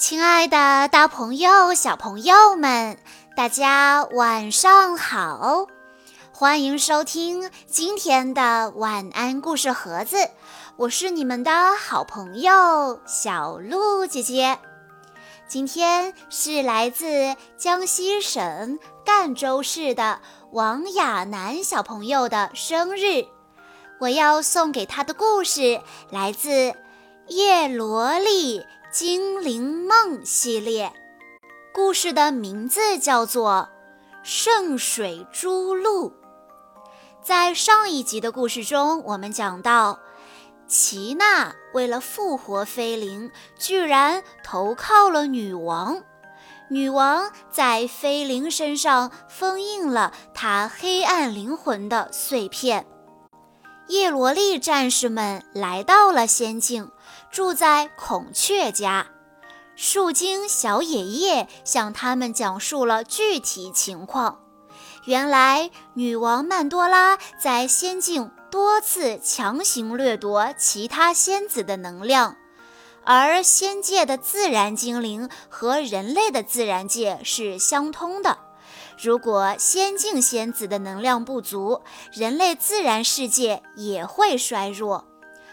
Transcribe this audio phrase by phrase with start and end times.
[0.00, 2.96] 亲爱的，大朋友、小朋友们，
[3.36, 5.66] 大家晚上好！
[6.32, 10.16] 欢迎收听今天的晚安故事盒子，
[10.76, 14.58] 我是你们的好朋友小鹿姐姐。
[15.46, 20.22] 今天是来自江西省赣州市的
[20.52, 23.26] 王亚楠小朋友的生日，
[23.98, 26.48] 我要送给他的故事来自
[27.26, 28.60] 《叶罗丽》。
[28.90, 30.92] 精灵梦系列
[31.72, 33.68] 故事的名字叫做
[34.24, 36.10] 《圣水珠露》。
[37.22, 40.00] 在上一集的故事中，我们讲到，
[40.66, 46.02] 齐娜为了复活菲灵，居然投靠了女王。
[46.68, 52.84] 女王在菲灵身上封印了她黑暗灵魂的碎片。
[53.86, 56.90] 叶罗丽战士们来到了仙境，
[57.30, 59.06] 住在孔雀家。
[59.76, 64.40] 树精小野叶向他们讲述了具体情况。
[65.04, 72.36] 原来，女王曼多拉在仙境多次强行掠夺其他仙子的能量，
[73.04, 78.36] 而仙界的自然精灵和人类的自然界是相通的。
[79.02, 81.80] 如果仙境仙子的能量不足，
[82.12, 85.06] 人类自然世界也会衰弱。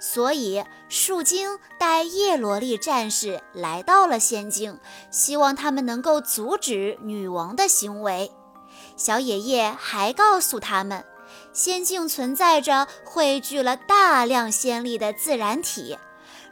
[0.00, 4.78] 所以，树精带叶罗丽战士来到了仙境，
[5.10, 8.30] 希望他们能够阻止女王的行为。
[8.96, 11.04] 小野叶还告诉他们，
[11.52, 15.98] 仙境存在着汇聚了大量仙力的自然体。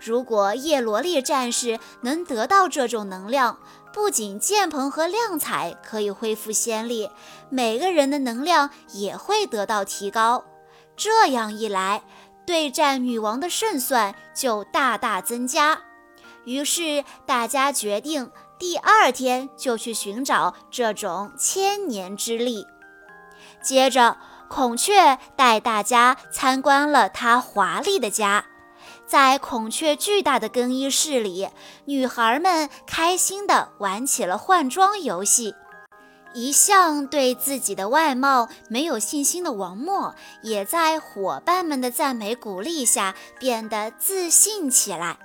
[0.00, 3.58] 如果叶罗丽战士能得到这种能量，
[3.92, 7.10] 不仅剑鹏和亮彩可以恢复仙力，
[7.48, 10.44] 每个人的能量也会得到提高。
[10.96, 12.02] 这样一来，
[12.46, 15.82] 对战女王的胜算就大大增加。
[16.44, 22.64] 于是大家决定第二天就去寻找这种千年之力。
[23.60, 24.16] 接着，
[24.48, 28.46] 孔雀带大家参观了他华丽的家。
[29.04, 31.48] 在孔雀巨大的更衣室里，
[31.84, 35.54] 女孩们开心地玩起了换装游戏。
[36.36, 45.16] 一向对自己的外貌没有信心的王默，也在伙伴们的赞美鼓励下变得自信起来。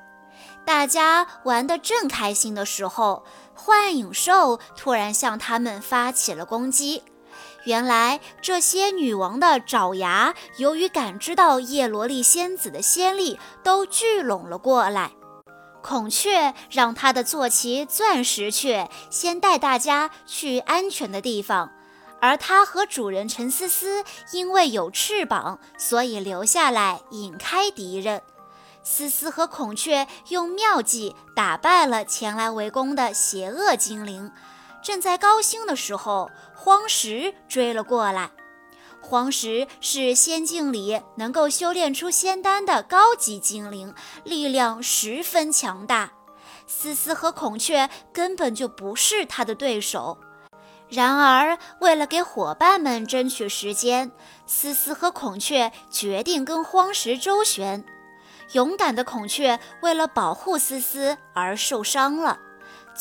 [0.65, 7.03] 大家玩得正开心的时候，幻影兽突然向他们发起了攻击。
[7.65, 15.11] 原来这些女王的爪牙，由于感知到叶罗丽仙子的仙力，都聚拢了过来。
[15.81, 21.71] 孔雀让它的坐骑钻石雀先带大家去安全的地方，
[22.19, 28.21] 而它和主人陈思思因为有翅膀，所以留下来引开敌人。
[28.83, 34.31] 思思和孔雀用妙计打败了前来围攻的邪恶精灵。
[34.81, 38.31] 正在高兴的时候，荒石追了过来。
[39.01, 46.11] 荒石是仙境里能够修炼出仙丹的高级精灵，力量十分强大。
[46.67, 50.17] 思思和孔雀根本就不是他的对手。
[50.87, 54.11] 然而，为了给伙伴们争取时间，
[54.45, 57.83] 思思和孔雀决定跟荒石周旋。
[58.53, 62.39] 勇敢的孔雀为了保护思思而受伤了。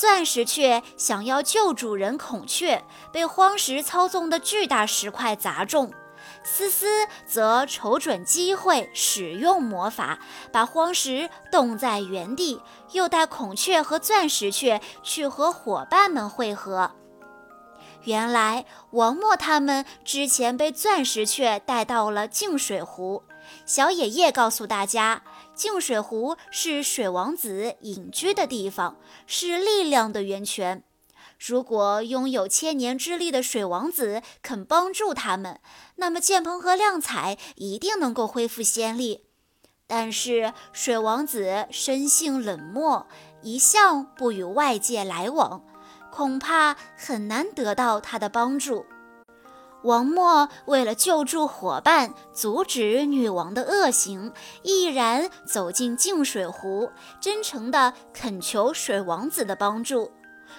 [0.00, 5.92] 钻石雀想要救主人孔雀，被荒石操纵的巨大石块砸中。
[6.42, 6.86] 思思
[7.26, 10.18] 则瞅准机会使用魔法，
[10.50, 12.62] 把荒石冻在原地，
[12.92, 16.92] 又带孔雀和钻石雀去和伙伴们会合。
[18.04, 23.22] 原来王默他们之前被钻石雀带到了净水湖。
[23.66, 25.22] 小野叶告诉大家，
[25.60, 30.82] 净水湖是水王子隐居的地方，是力量的源泉。
[31.38, 35.60] 如果拥有千年之力的水王子肯帮助他们，
[35.96, 39.26] 那么剑鹏和亮彩一定能够恢复仙力。
[39.86, 43.06] 但是水王子生性冷漠，
[43.42, 45.62] 一向不与外界来往，
[46.10, 48.86] 恐怕很难得到他的帮助。
[49.82, 54.32] 王默为了救助伙伴，阻止女王的恶行，
[54.62, 56.90] 毅然走进净水湖，
[57.20, 60.12] 真诚地恳求水王子的帮助。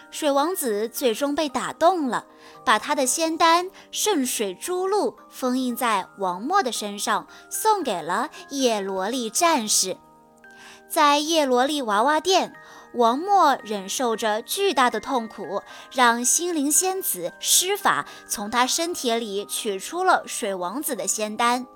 [0.10, 2.26] 水王子最终被打动了，
[2.66, 9.98] 把他的仙丹圣水珠露封印在王默的身上，送给了叶罗丽战士。
[10.90, 12.54] 在叶罗丽娃娃店。
[12.94, 15.62] 王默忍受着巨大的痛苦，
[15.92, 21.68] 让心灵仙子施法从他身体里取出了水王子的仙丹。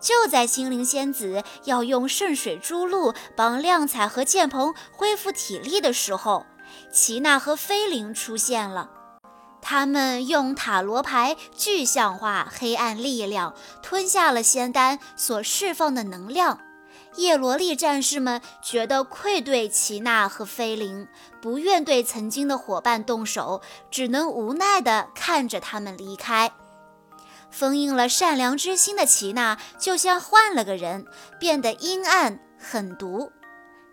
[0.00, 6.46] 就在心灵仙子要用圣水珠露帮亮彩和剑鹏恢复体力的时候，
[6.92, 8.90] 齐娜和菲灵出现了。
[9.60, 16.60] 他们用塔罗牌具象化黑暗力量，吞下了仙丹所释放的能量。
[17.16, 21.06] 叶罗丽战士们觉得愧对齐娜和菲林，
[21.40, 26.52] 不愿对曾经的伙伴动手，只能无奈地看着他们离开。
[27.50, 31.06] 封印了善良之心的齐娜就像换了个人，
[31.38, 33.30] 变得阴暗狠毒。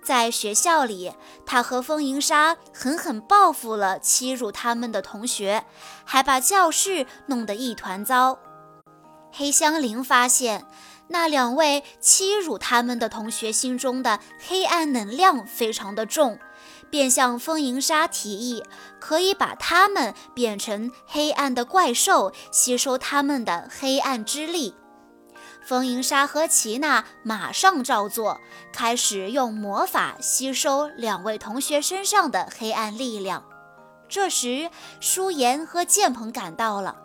[0.04, 1.14] 在学校里，
[1.46, 5.64] 她和风银沙狠狠报复了欺辱他们的同学，
[6.04, 8.40] 还把教室弄得一团糟。
[9.32, 10.66] 黑香菱发现，
[11.12, 16.40] 那两位欺辱他们的同学心中的黑暗能量非常的重，
[16.90, 18.63] 便向风银沙提议，
[18.98, 24.74] 可以把他们变成黑暗的怪兽，吸收他们的黑暗之力。
[25.66, 28.40] 风银沙和齐娜马上照做，
[28.72, 33.44] 开始用魔法吸收两位同学身上的黑暗力量。
[34.08, 34.69] 这时，
[35.02, 36.96] 舒言和剑鹏赶到了，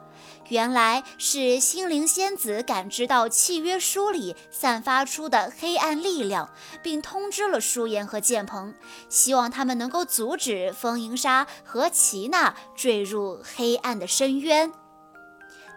[0.49, 6.51] 原来是心灵仙子感知到契约书里散发出的黑暗力量，
[6.83, 8.75] 并通知了舒言和剑鹏，
[9.09, 14.73] 希望他们能够阻止风银沙和齐娜坠入黑暗的深渊。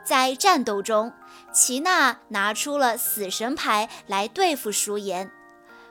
[0.05, 1.13] 在战斗中，
[1.53, 5.31] 齐娜拿出了死神牌来对付舒颜。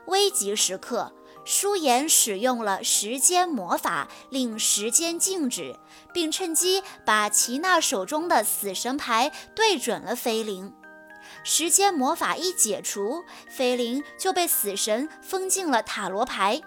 [0.07, 1.13] 危急时刻，
[1.51, 5.75] 舒颜使用了时间魔法，令时间静止，
[6.13, 10.71] 并趁机把齐娜手中的死神牌对准了菲林。
[11.43, 16.61] 时间魔法一解除，菲林就被死神封进了塔罗牌。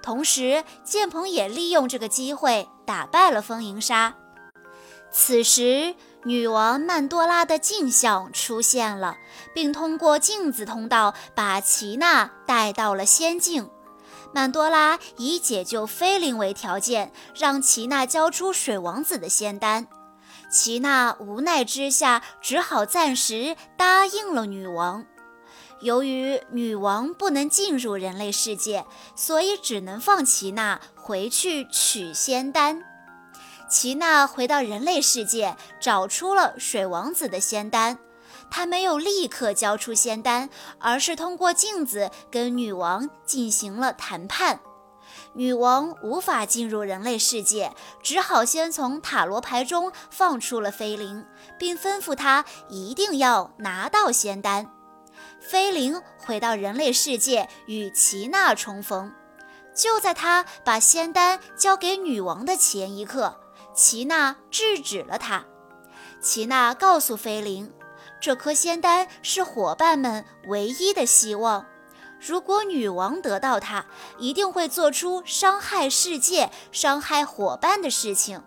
[0.00, 4.14] 同时，剑鹏也利用这个机会打败了风银沙。
[5.10, 9.16] 此时，女王曼多拉的镜像出现了，
[9.52, 13.68] 并通过镜子通道把齐娜带到了仙境。
[14.32, 19.86] 曼多拉以解救菲林为条件，让齐娜交出水王子的仙丹。
[20.50, 25.06] 齐娜无奈之下，只好暂时答应了女王。
[25.80, 28.86] 由于女王不能进入人类世界，
[29.16, 32.82] 所以只能放齐娜回去取仙丹。
[33.68, 37.98] 齐娜回到人类世界，找出了水王子的仙丹。
[38.52, 44.60] 他没有立刻交出仙丹，而是通过镜子跟女王进行了谈判。
[45.32, 47.72] 女王无法进入人类世界，
[48.02, 51.24] 只好先从塔罗牌中放出了菲灵，
[51.58, 54.70] 并吩咐她一定要拿到仙丹。
[55.40, 59.10] 菲灵回到人类世界，与齐娜重逢。
[59.74, 63.40] 就在他把仙丹交给女王的前一刻。
[63.74, 65.46] 齐娜制止了他。
[66.20, 67.72] 齐娜告诉菲灵，
[68.22, 71.66] 这颗仙丹是伙伴们唯一的希望。
[72.20, 73.84] 如果女王得到它，
[74.16, 78.40] 一定会做出伤害世界、伤害伙伴的事情。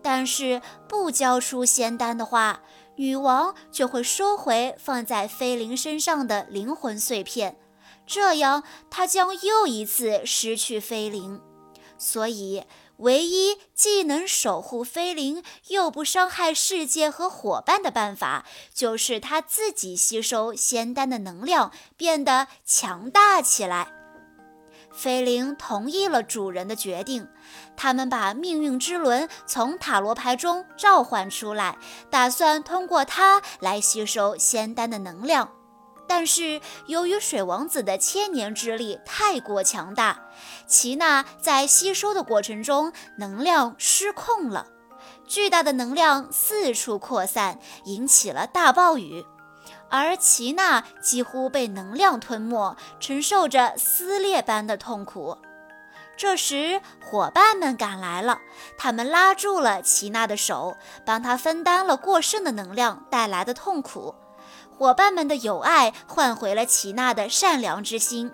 [0.00, 2.62] 但是不交出仙丹的话，
[2.94, 7.58] 女王就会收回放在菲林身上的灵魂碎片，
[8.06, 11.40] 这样她将又一次失去菲林。
[11.98, 12.64] 所以。
[12.98, 23.92] 唯一既能守护菲林，又不伤害世界和伙伴的办法，就是他自己吸收仙丹的能量，变得强大起来。
[24.92, 27.28] 菲林同意了主人的决定，
[27.76, 31.78] 他们把命运之轮从塔罗牌中召唤出来，
[32.10, 35.52] 打算通过它来吸收仙丹的能量。
[36.08, 40.22] 但是由于水王子的千年之力太过强大，
[40.66, 44.66] 齐娜在吸收的过程中能量失控了，
[45.26, 49.26] 巨大的能量四处扩散，引起了大暴雨，
[49.90, 55.36] 而齐娜几乎被能量吞没，承受着撕裂般的痛苦。
[56.16, 58.40] 这时，伙伴们赶来了，
[58.76, 64.14] 他们拉住了齐娜的手，帮她分担了过剩的能量带来的痛苦。
[64.78, 68.30] 伙伴们的友爱换回了齐娜的善良之心，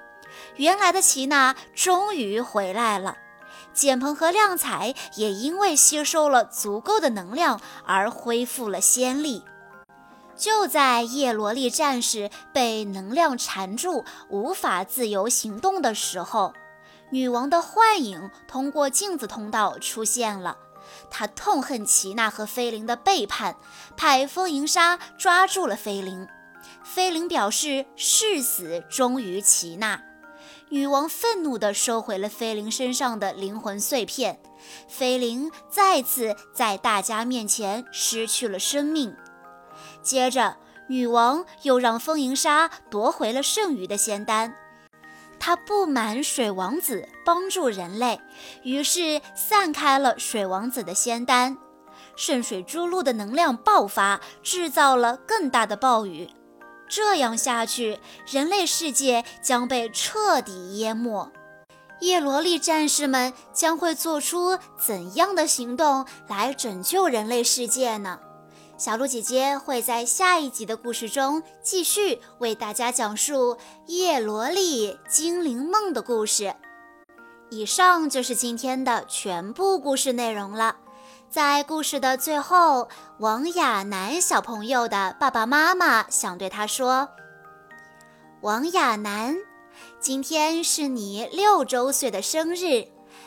[0.56, 3.16] 原来的齐娜终于回来了。
[3.72, 9.42] 简鹏和亮彩也因为吸收了足够的能量而恢复了仙力。
[10.36, 16.52] 就在叶罗丽战士被能量缠住，无法自由行动的时候，
[17.08, 20.58] 女王的幻影通过镜子通道出现了。
[21.10, 23.56] 她痛恨齐娜和菲林的背叛，
[23.96, 26.28] 派风银沙抓住了菲林。
[26.84, 30.00] 菲灵表示誓死忠于齐娜。
[30.68, 34.38] 女王愤怒地收回了菲灵身上的灵魂碎片，
[34.86, 39.16] 菲灵再次在大家面前失去了生命。
[40.02, 40.56] 接着，
[40.88, 44.54] 女王又让风银沙夺回了剩余的仙丹。
[45.38, 48.20] 他不满水王子帮助人类，
[48.62, 51.56] 于是散开了水王子的仙丹。
[52.16, 56.30] 圣水珠露的能量爆发，制造了更大的暴雨。
[56.88, 61.30] 这样下去，人类世界将被彻底淹没。
[62.00, 68.18] 叶罗丽战士们将会做出怎样的行动来拯救人类世界呢？
[68.76, 76.54] 小鹿姐姐会在下一集的故事中继续为大家讲述叶罗丽精灵梦的故事。
[77.50, 80.76] 以上就是今天的全部故事内容了。
[81.34, 82.88] 在故事的最后，
[83.18, 87.08] 王亚楠小朋友的爸爸妈妈想对他说
[88.42, 89.34] ：“王亚楠，
[89.98, 92.86] 今天是你六周岁的生日，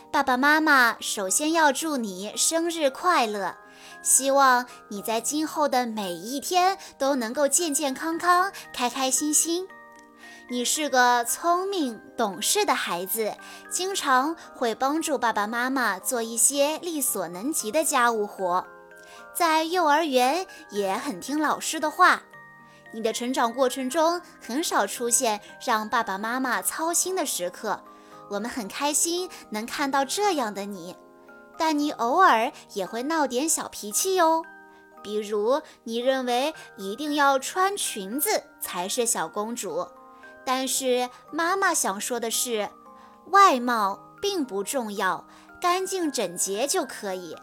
[0.10, 3.54] 爸爸妈妈首先要祝你生日快乐，
[4.02, 9.68] 希望你在今后的每一天都能够健健康康、开开心心。”
[10.50, 13.36] 你是个聪明懂事的孩子，
[13.70, 18.66] 经常会帮助爸爸妈妈做一些力所能及的家务活，
[19.34, 22.24] 在幼儿园也很听老师的话。
[22.94, 27.84] 你的成长过程中很少出现让爸爸妈妈操心的时刻，
[28.30, 30.96] 我们很开心能看到这样的你。
[31.58, 34.46] 但你偶尔也会闹点小脾气哟，
[35.04, 39.86] 比如你认为一定要穿裙子才是小公主。
[40.48, 42.70] 但是妈妈想说的是，
[43.32, 45.27] 外貌并不重要，
[45.60, 47.36] 干净整洁就可以。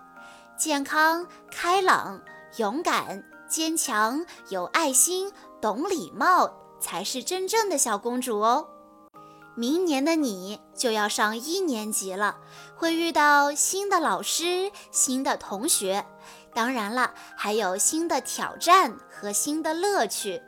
[0.57, 2.23] 健康、开朗、
[2.57, 5.31] 勇敢、坚强、有爱心、
[5.61, 8.69] 懂礼貌，才是真正的小公主哦。
[9.55, 12.39] 明年的你就要上一年级了，
[12.75, 16.07] 会遇到新的老师、新的同学，
[16.55, 20.41] 当然了，还有新的挑战和新的乐趣。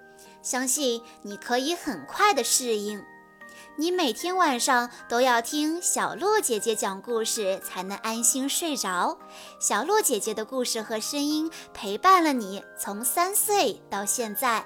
[0.46, 3.04] 相信你可以很快的适应。
[3.74, 9.18] 你每天晚上都要听小鹿姐姐讲故事，才能安心睡着。
[9.58, 14.64] 小鹿姐姐的故事和声音陪伴了你从三岁到现在，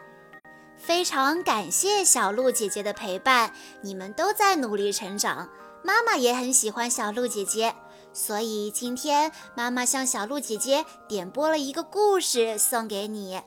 [0.76, 3.54] 非常感谢小鹿姐姐的陪伴。
[3.80, 5.48] 你们都在努力成长，
[5.82, 7.74] 妈妈也很喜欢小鹿姐姐，
[8.12, 13.40] 所以今天妈妈向小鹿姐姐点播了一个故事送给你。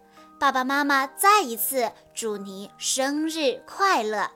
[0.44, 4.30] 爸爸妈妈再一次祝你生日快乐！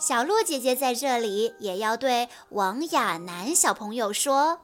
[0.00, 4.60] 小鹿姐姐在这里也要对王亚楠小朋友说：“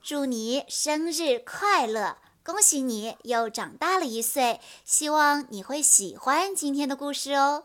[0.00, 2.18] 祝你生日快乐！
[2.44, 7.64] 恭喜你又长大了一岁，希望你会喜欢今天的故事哦。”